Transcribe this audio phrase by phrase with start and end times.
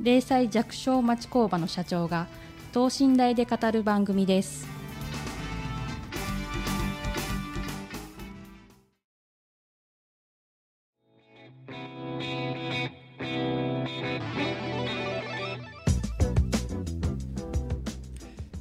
[0.00, 2.28] 零細弱小町工場の社長が
[2.72, 4.66] 等身大で語る番組です。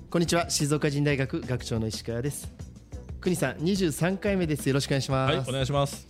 [0.10, 0.50] こんにちは。
[0.50, 2.52] 静岡人大学学長の石川です。
[3.22, 4.68] 国さん23回目です。
[4.68, 6.08] よろしくお願いします、はい、お願いします。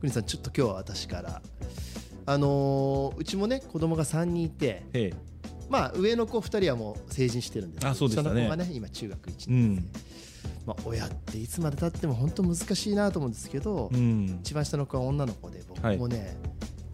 [0.00, 1.42] 国さんちょっと今日は私から
[2.26, 4.84] あのーうちもね子供が3人いて
[5.68, 8.28] まあ上の子2人はもう成人してるんですあそうでしたね。
[8.30, 9.90] 下の子がね今中学1う年、ん、
[10.66, 16.36] まあ、親っていつまでたっても本当難しいなと思うんですけど、うん、一番下の子は女の子で僕もね、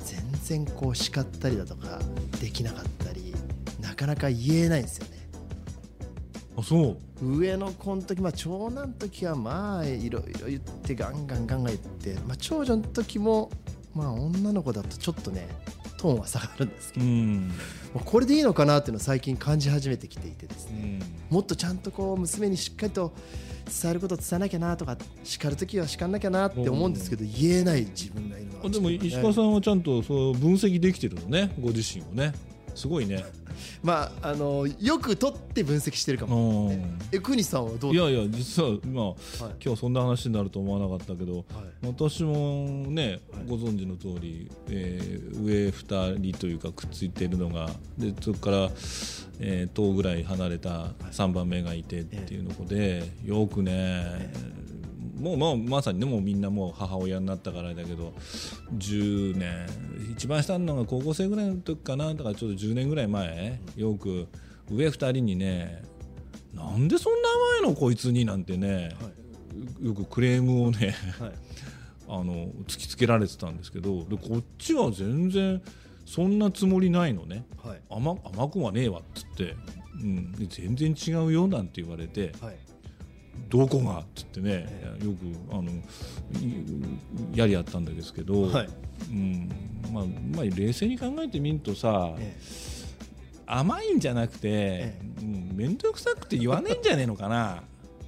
[0.00, 1.98] 全然こう叱ったりだとか
[2.40, 3.34] できなかったり
[3.80, 5.28] なかなか言えないんですよね。
[6.56, 13.50] あ、そう、上の子の時、まあ、長男の時はまあいろいろ言ってガンガンガンガン言って、まあ、長女の時も
[13.98, 15.48] まあ女の子だとちょっとね
[15.96, 17.48] トーンは下がるんですけど、うん、
[17.92, 23.12] まあこれでいいのかなっていうのを最近感じ始めてきていてですねうん、もっとちゃんとこう娘にしっかりと
[23.82, 32.32] 伝えることを伝えなきゃなとか叱る時は叱らなきゃなって思うんですけど言えない自分がいるのはあでも石川んさんはちゃんとそう分析できてるのね、ご自身をね。
[32.74, 33.24] すごいね。
[33.82, 36.98] まああのよく取って分析してるかも、うん。
[37.12, 39.16] え国さんはどういやいや、実は、まあ、はい。
[39.64, 41.36] 今日そんな話になると思わなかったけど。
[41.36, 41.44] はい。
[41.86, 43.46] 私もね、はい。
[43.48, 48.56] ご存知の通り、えー上2人というかくっついているのがでそこから、
[49.40, 54.30] えー、10ぐらい離れた3番目がいてっていうので、よくね、
[55.18, 58.12] もうまあまさにねもうみんなもう母親になったからだけど
[58.76, 59.66] 10年
[60.12, 64.28] 一番下のが高校生ぐらいの時かなだからちょっと10年ぐらい前よく
[64.70, 65.82] 上2人にね
[66.54, 67.28] なんでそんな
[67.62, 68.96] 甘いのこいつになんてね、
[69.80, 71.32] よくクレームをねはい。
[72.10, 75.60] あの突きつけられてたんですけどでこっちは全然
[76.06, 77.44] そんなつもりないのね。
[77.62, 77.80] はい。
[77.90, 79.54] 甘甘くはねえわっつって、
[80.02, 82.56] うん、で全然違うよなんて言われてはい
[83.48, 84.00] どこが？
[84.00, 88.68] っつってねよくあのいやりやったんですけど、はい。
[89.10, 89.48] うん
[89.92, 90.04] まあ
[90.36, 92.36] まあ、冷静に考えてみるとさ、え
[93.46, 97.62] 甘いんじゃなくてえ、うん、面倒くさくて言わねえんじゃねえのかな。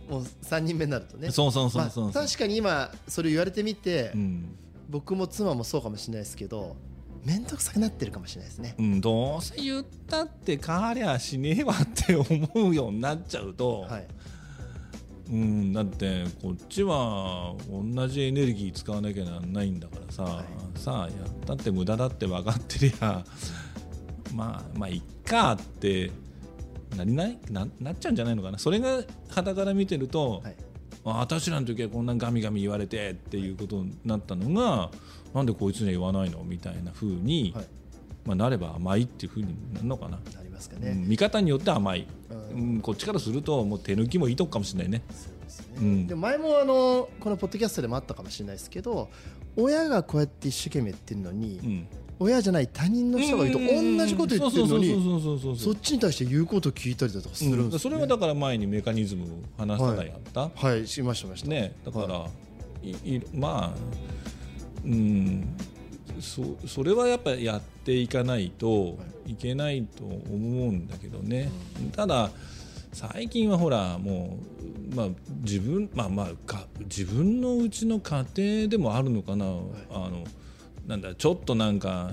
[0.09, 1.31] えもう3人目になるとね。
[1.31, 2.05] そうそうそうそう。
[2.07, 4.57] まあ、確かに今それ言われてみて、うん。
[4.89, 6.75] 僕も妻もそうかもしれないですけど
[7.25, 8.75] 面倒くさくなってるかもしれないですね。
[8.77, 14.07] うん、どうせ言ったって変わりゃしねえわって思うようになっちゃうと、はい
[15.31, 20.79] うん、だってこっちは同じエネルギー使わなきゃならないんだからさ、はい。
[20.79, 23.25] さあやったって無駄だって分かってりゃ
[24.35, 26.11] まあまあいっかって
[26.97, 27.39] なりない？
[27.51, 28.59] ななっちゃうんじゃないのかな？
[28.59, 30.57] それが傍から見てると、はい。
[31.05, 34.91] あ私らの時はこんなガミガミ言われてっていうことになったのが
[35.33, 36.43] なんでこいつには言わないの？
[36.43, 37.67] みたいな風に、はい
[38.31, 42.07] まあ、なれば甘いっていう風になるのかな、なりますかね、うん見方によっては甘い、
[42.53, 45.03] ううんんこっちからするともう手抜きもいいとこかもしれないね。
[45.11, 46.07] そうですね、うん。
[46.07, 49.09] で前もあのこのポッドキャストでもあったかもしれないですけど
[49.57, 51.87] 親がこうやって一生懸命言ってるのに、うん。
[52.23, 59.27] 親じゃない他人の人が言うと同じこと言ってるのにそうそうそうそうそうそっちに対して言うことを聞いたりだとかするんうんですよ、ねそれはだから前にメカニズムを
[59.57, 60.87] 話したらやった、はい。
[60.87, 61.49] しましたしました。
[61.49, 61.75] ね。
[61.83, 62.27] だから、
[62.83, 63.79] いいまあ
[64.85, 65.57] うん
[66.21, 69.35] そそれはやっぱりやっていかないとい。
[69.35, 71.51] けないと思うんだけどね、
[71.93, 72.31] ただ
[72.93, 74.39] 最近はほらも
[74.93, 75.07] う、まあ、
[75.43, 79.49] 自分まあまあか自分のうちの家庭でもあるのかな、あ
[80.11, 80.25] の
[80.87, 82.11] なんだちょっとなんか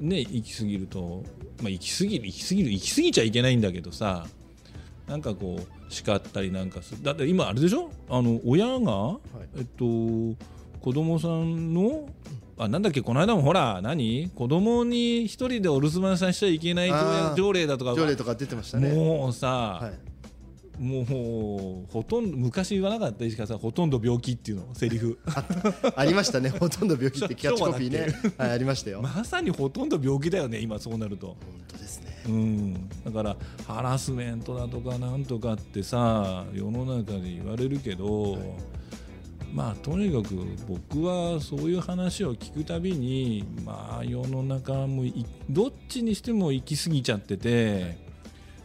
[0.00, 1.24] ね行き過ぎると、
[1.60, 4.26] まあ、行き過ぎる行き過ぎる行き過ぎちゃいけないんだけどさ
[5.08, 7.02] なんかこう叱ったりなんかする。
[7.02, 7.90] だって今あれでしょ？
[8.08, 9.18] あの親が、
[9.56, 9.84] えっと
[10.80, 12.08] 子供さんの
[12.58, 14.30] あなんだっけこの間もほら何？
[14.34, 18.92] 子供に一人でお留守番させちゃいけない条例だとか条例とか出てましたね。
[18.92, 20.12] もうさ、はい。
[20.82, 25.18] もうほとんど昔言わなかった石川さんほとんど病気っていうのセリフ。
[25.94, 26.48] ありましたね。
[26.48, 28.14] ほとんど病気ってキャッチコピーね。
[28.38, 31.28] はいありましたよ、まさにほとんど病気だよね今そうなると。
[31.28, 31.36] 本
[31.68, 32.22] 当ですね。
[32.26, 38.38] うん、だからハラスメントだとかなんとかってさ世の中で言われるけど、
[39.52, 40.34] まあとにかく
[40.66, 47.98] 僕はそういう話を聞くたびにまあ世の中もいどっちにしても行き過ぎちゃってて、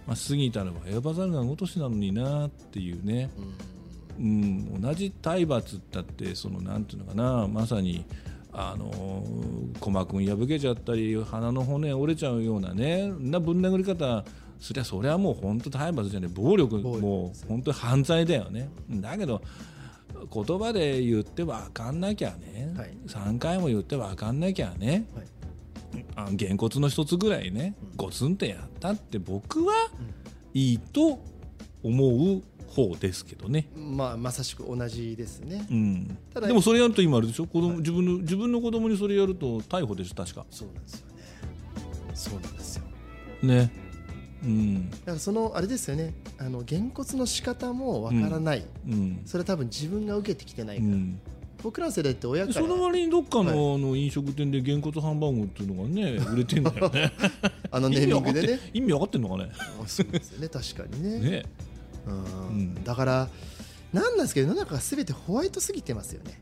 [0.05, 3.29] まあ、過ぎたらばエバザルがごとしなのになっていうね、
[4.17, 8.05] うん、同じ体罰ったってそのなんていうのかなまさに
[8.53, 9.23] あの
[9.75, 14.23] 鼓膜破けちゃったり鼻の骨折れちゃうようなねなぶん殴り方
[14.59, 16.29] そりゃそれはもう本当体罰じゃない。
[16.29, 18.69] 暴力暴力もう本当に犯罪だよね。
[18.89, 19.41] だけど
[20.33, 22.97] 言葉で言って分かんなきゃね、はい。
[23.07, 25.25] 3回も言って分かんなきゃね、はい。
[26.15, 29.73] あげんこつの一つぐらいね、ゴツンってやったって僕は
[30.53, 31.19] いいと
[31.83, 33.69] 思う方ですけどね。
[33.75, 35.65] まあまさしく同じですね。
[35.71, 37.45] うん、ただでもそれやると今あれでしょ？
[37.45, 37.77] 子供、はい。
[37.77, 40.45] 自分の自分の子供にそれやると逮捕でしょ確か？
[40.49, 41.13] そうなんですよね。
[42.13, 42.83] そうなんですよ。
[43.43, 43.71] ね。
[44.43, 44.89] うん。
[44.89, 49.21] だからそのあれですよねあのげんこつの仕方もわからない、うん。
[49.25, 51.19] それは多分自分が受けてきてないから、うん。
[51.63, 52.61] 僕らの世代って親から。
[52.61, 57.11] その割にどっかの,、はあの飲食店でげんこつハンバーグっていうのがね 売れてんだよね。
[57.71, 58.59] あのネーミングでね。
[58.73, 59.51] 意味わかってんのかね。
[59.81, 60.49] あそうですよね。
[60.49, 61.19] 確かにね。
[61.19, 61.45] ね。
[62.05, 62.47] うん。
[62.49, 62.83] うん。
[62.83, 63.29] だから
[63.93, 66.39] なんなんですけど世の中が全てホワイトすぎてますよね、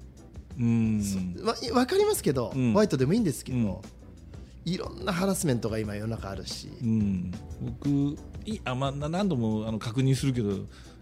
[0.59, 1.03] うん。
[1.43, 2.73] わ分かりますけど、うん。
[2.73, 3.75] ホワイトでもいいんですけど、うん。
[4.65, 7.31] いろんなハラスメントが今世の中あるし、うん、
[7.61, 10.51] 僕いあ、まあ、な何度もあの確認するけど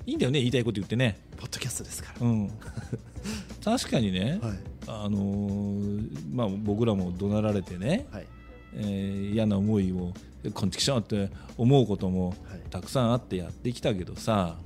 [0.05, 2.51] いいんだよね言いたいこと言ってね、ポッドキャストですから、うん、
[3.63, 4.59] 確かにね、はい。
[4.87, 8.27] あのーまあ、僕らも怒鳴られてね、はい。
[8.75, 10.13] えー嫌な思いを
[10.53, 12.37] こんちきしょうって思うこともはい。
[12.69, 14.57] たくさんあってやってきたけどさ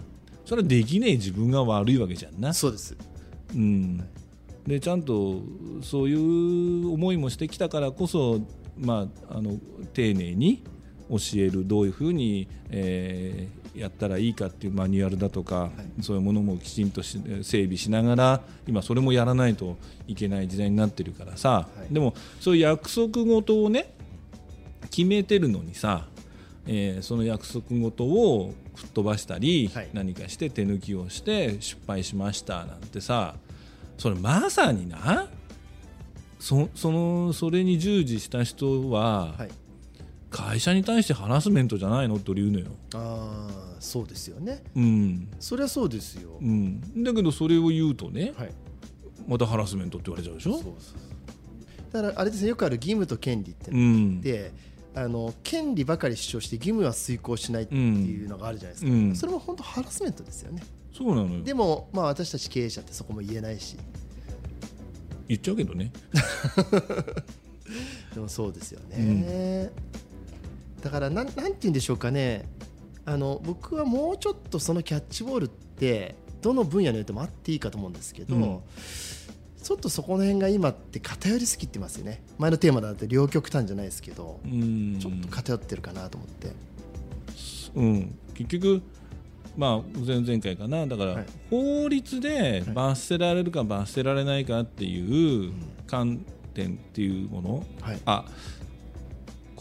[0.46, 2.96] それはできねえ自分が悪いわけじゃんな、そうです。
[3.54, 3.98] うん、
[4.66, 5.42] でちゃんと
[5.82, 8.42] そういう思いもしてきたからこそ、
[8.78, 9.58] まあ、あの
[9.94, 10.64] 丁寧に
[11.10, 15.70] 教えるどういうふうに、えーやったらいいかっていうマニュアルだとか、
[16.02, 19.78] そういうものもきちんとし整備しながら今それもやらないと
[20.08, 21.94] いけない時代になってるからさ、はい。
[21.94, 23.94] でもそういう約束事をね
[24.90, 26.08] 決めてるのにさ、
[26.66, 29.90] えーその約束事を吹っ飛ばしたり、はい。
[29.94, 33.36] 何かして手抜きをして失敗しましたなんてさ
[34.00, 35.28] それまさにな
[36.40, 39.50] そそのそれに従事した人は、はい
[40.38, 42.16] 会社に対してハラスメントじゃないの？
[42.16, 42.68] って言うのよ。
[42.94, 44.64] ああそうですよね。
[44.76, 45.30] うん。
[45.40, 48.52] そりゃそうですよ、うん、だけどそれを言うとねはい。
[49.28, 50.54] またハラスメントって言われちゃうでしょ？
[50.54, 50.74] そうそう
[51.92, 54.22] だからあれですねよくある義務と権利ってうのん。
[54.22, 54.52] で、
[54.94, 59.16] あの権利ばかり主張して義務は遂行しないっていうのがあるじゃないですか、うん。
[59.16, 60.62] それも本当ハラスメントですよね。
[60.96, 61.44] そうなのよ。
[61.44, 63.78] でも、まあ、私たち経営者ってそこも言えないし。
[65.28, 65.92] 言っちゃうけどね。
[68.16, 69.72] でもそうですよね、
[70.88, 72.48] だからなんなんて言うんでしょうかね。
[73.04, 78.60] あの僕はもうちょっとそのキャッチボールってどの分野においてもあっていいかと思うんですけど、うん。
[79.62, 82.24] ちょっとそこの辺が今って偏りすぎてますよね。
[82.38, 84.98] 前のテーマだって両極端じゃないですけど、うん。
[84.98, 86.52] ちょっと偏ってるかなと思って。
[87.76, 88.82] うん、結局、
[89.58, 90.88] まあ、前々回かな。
[90.88, 91.26] だから、はい。
[91.50, 95.52] 法律で罰せられるか罰せられないかっていう
[95.86, 98.00] 観点っていうもの、はい。
[98.06, 98.24] あ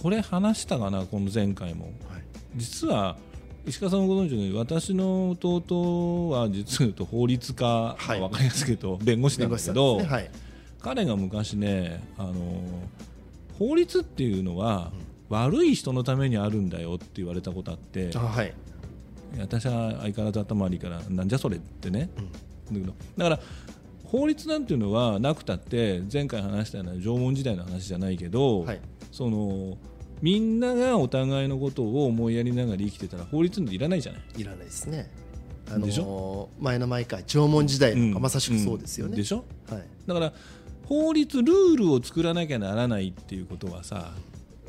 [0.06, 1.86] これ話したかなこの前回も。
[1.86, 1.92] はい。
[2.54, 3.16] 実は
[3.66, 8.20] 石川さんもご存知のように私の弟は実は言うと法律家、はい。
[8.20, 10.40] わかりやすく言うと弁護士なんだけど、弁護士さんですね。
[10.78, 12.32] 彼が昔ねあの
[13.58, 14.92] 法律っていうのは、
[15.28, 18.12] 悪い人のためにあるんだよって言われたことあって
[19.40, 22.10] 私は相変わらず頭悪いからなんじゃそれってね、
[22.70, 23.40] だけどだから
[24.04, 28.80] 法律なんていうのはなくたって前回話したような縄文時代の話じゃないけど、はい。
[29.10, 29.78] その
[30.23, 34.23] みんながお互いのことを思いやりながら生きてたら法律なんていらないじゃない。
[34.37, 35.11] いらないですね。
[35.70, 39.44] あでしの前の前回縄文時代なんかまさしくそうですよね、んでしょ？
[39.68, 39.85] はい。
[40.06, 40.32] だから
[40.85, 44.12] 法律ルールを作らなきゃならないっていうことはさ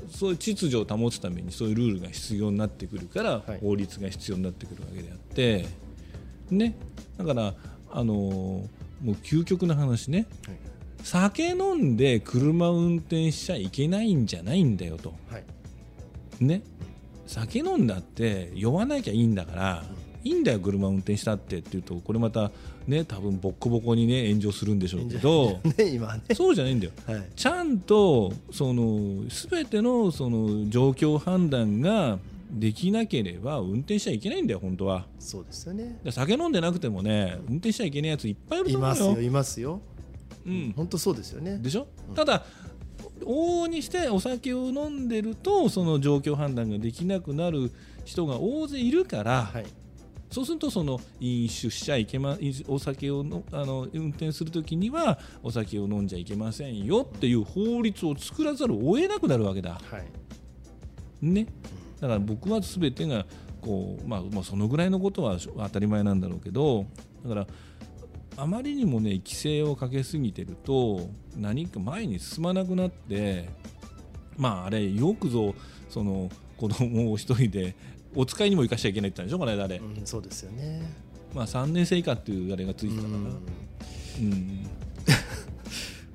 [0.09, 3.59] そういう秩序を保つためにそういうルールが必要になってくるから、はい。
[3.61, 5.67] 法律が必要になってくるわけであって
[6.49, 6.75] ね。
[7.17, 7.53] だから
[7.91, 8.69] あのも
[9.05, 10.25] う究極の話ね。
[10.45, 10.57] はい
[11.03, 15.13] 酒飲んで車を運転しちゃいけないんじゃないんだよと。
[15.29, 15.43] はい。
[16.39, 16.61] ね。
[17.25, 19.83] 酒飲んだって酔わなきゃいいんだから、
[20.23, 22.51] いいんだよ車運転したってっていうとこれまた
[22.85, 26.35] ね多分ボッコボコにね炎上するんでしょうけどねね。
[26.35, 26.91] そうじゃないんだよ。
[27.05, 27.23] はい。
[27.35, 32.19] ちゃんとその全てのその状況判断が
[32.51, 35.05] できなければ運転しちゃいけないんだよ本当は。
[35.19, 35.99] そうですよね。
[36.03, 38.95] で酒飲んでなくてもね運転しちゃいけないやついっぱいいると思うよ。
[38.95, 39.81] いますよいますよ
[40.47, 41.57] うん、本当そうですよね。
[41.57, 42.45] でしょ、ただ
[43.21, 47.71] 往々にしてお酒を飲んでるとその状況判断ができなくなる
[48.05, 49.65] 人が大勢いるから、はい。
[50.29, 52.37] そうするとその飲酒しちゃいけま
[52.67, 59.79] お酒をのあの運転するときにはお酒を飲んじゃいけませんよっていう法律を作らざるを得なくなるわけだ。
[59.89, 60.05] はい。
[61.21, 61.47] ね、
[61.99, 63.25] だから僕は全てが
[63.61, 66.85] こう、まあ、まあそのぐらいのことは当たり前なんだろうけど
[67.23, 67.47] だから
[68.37, 73.49] あまりにもね規制をかけすぎてると何か前に進まなくなって
[74.37, 75.55] まああれよくぞ
[75.89, 77.75] その子供を一人で
[78.15, 80.81] お使いにも行かしちゃいけないって言ったんでしょこの間あれ、うん、そうですよね。
[81.33, 83.23] まあ、3年生以下っていうあれがついてたかな、うん。
[83.23, 83.29] う
[84.35, 84.67] ん。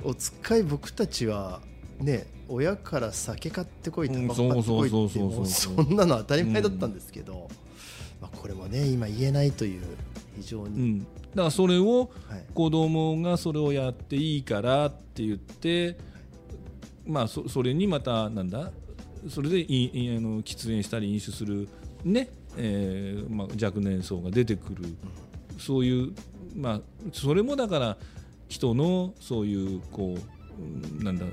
[0.11, 1.61] お使い僕たちは
[2.01, 7.49] ね親から酒買ってこいタうんそうそうそうそうそんなの当たり前だったんですけど、
[8.21, 9.83] まあ、これもね今言えないという
[10.37, 12.43] 非常うに、ん、だからそれをはい。
[12.55, 15.97] 子供がそれをやっていいからって言って、
[17.07, 18.71] まあ、そそれにまたなんだ
[19.29, 21.69] それでいいあの喫煙したり飲酒する、
[22.05, 24.85] ねえーまあ、若年層が出てくる、
[25.59, 26.13] そういう、
[26.57, 26.81] まあ、
[27.13, 27.97] それもだから
[28.49, 31.25] 人のそういうこううんなんだ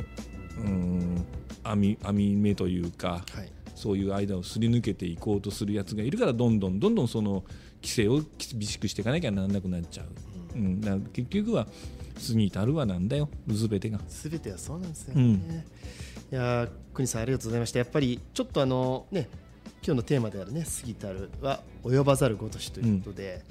[0.60, 1.26] うん
[1.64, 7.46] 網網目というかはいそういう間をすり抜けていこうとするやつがいるからどんどんどんどんその
[7.82, 10.08] 規制を厳しくしていかなきゃならなくなっちゃう。
[10.56, 13.30] うん、だから結局は過ぎたるはなんだよ。
[13.48, 14.02] 全てが。
[14.10, 15.66] すべてはそうなんですよね、
[16.30, 17.80] いやー国さんありがとうございました。
[17.80, 19.30] やっぱりちょっとあのね
[19.82, 23.44] 今日のテーマであるね過ぎたるは及ばざるごとしということで、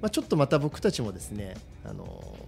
[0.00, 2.38] まあ、ちょっとまた僕たちもですねあの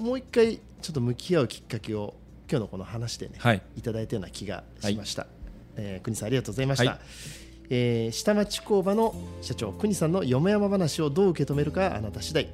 [0.00, 2.14] もう一回ちょっと向き合うきっかけを
[2.50, 3.62] 今日のこの話でね、はい。
[3.76, 5.28] いただいたような気がしました、
[5.76, 7.00] えー国さんありがとうございました、はい。
[7.70, 12.48] えー下町工場の社長国さんのよもやま話をどう受け止めるかあなた次第。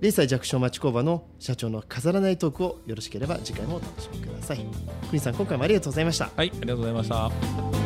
[0.00, 4.64] 0歳弱小町工場の社長の飾らないトークをよろしければ次回もお楽しみください。
[5.10, 6.30] 国さん今回もありがとうございました。
[6.34, 7.79] はい、ありがとうございました。